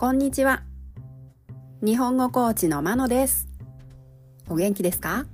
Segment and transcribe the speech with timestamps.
[0.00, 0.62] こんにちは。
[1.82, 3.48] 日本語コーチのまのです。
[4.48, 5.26] お元気ですか？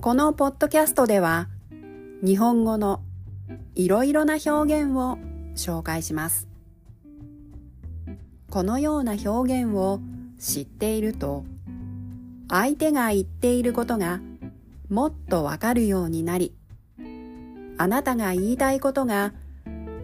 [0.00, 1.48] このポッドキャストでは、
[2.22, 3.02] 日本語の
[3.74, 5.18] いろいろな表現を
[5.56, 6.46] 紹介します。
[8.48, 9.98] このような表現を
[10.38, 11.44] 知っていると、
[12.48, 14.20] 相手が言っていることが
[14.88, 16.54] もっとわかるようになり、
[17.76, 19.32] あなたが言いたいことが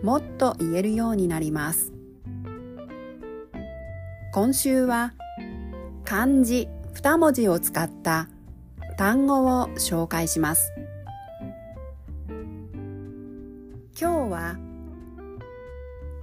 [0.02, 1.92] もっと言えるようになります。
[4.34, 5.12] 今週は
[6.04, 8.30] 漢字2文字を使った
[8.96, 10.72] 単語を紹介します。
[14.00, 14.56] 今日は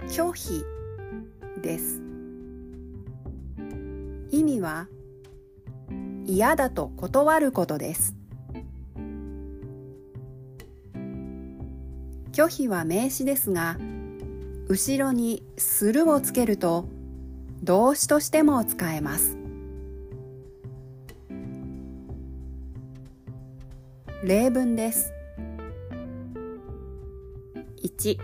[0.08, 0.64] 拒否
[1.62, 2.02] です。
[4.32, 4.88] 意味は
[6.26, 8.16] 嫌だと断ることです。
[12.32, 13.78] 拒否は名詞ですが、
[14.66, 16.88] 後ろにするをつけると
[17.62, 19.36] 動詞としても使えます。
[24.24, 25.12] 例文です。
[27.82, 28.18] 1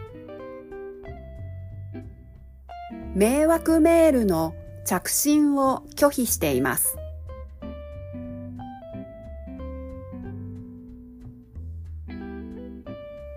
[3.14, 6.96] 迷惑メールの着信を拒否しています。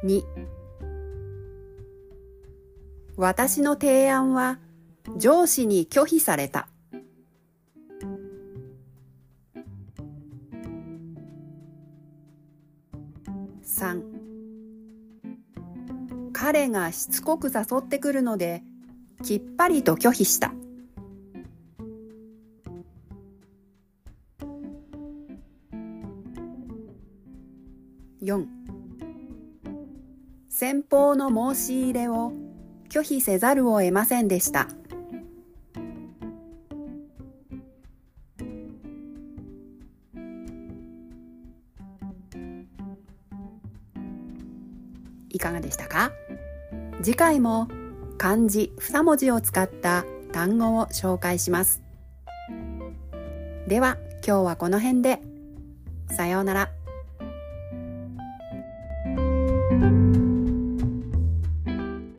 [0.03, 0.23] 2
[3.17, 4.59] 私の提案は
[5.17, 6.67] 上司に拒否された。
[13.79, 14.01] 3
[16.33, 18.61] 彼がしつこく誘ってくるので
[19.23, 20.53] きっぱりと拒否した
[28.21, 28.45] 4
[30.49, 32.33] 先方の申し入れを
[32.89, 34.67] 拒否せざるを得ませんでした。
[45.29, 46.11] いかがでしたか？
[47.01, 47.67] 次回も
[48.17, 51.81] 漢字2文字を使った単語を紹介します。
[53.67, 55.21] では今日はこの辺で。
[56.11, 56.71] さようなら。